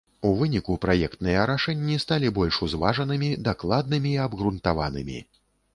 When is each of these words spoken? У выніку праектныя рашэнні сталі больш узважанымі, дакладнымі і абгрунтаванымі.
У 0.27 0.29
выніку 0.37 0.77
праектныя 0.85 1.43
рашэнні 1.51 1.99
сталі 2.05 2.33
больш 2.39 2.55
узважанымі, 2.69 3.29
дакладнымі 3.51 4.17
і 4.19 4.23
абгрунтаванымі. 4.29 5.19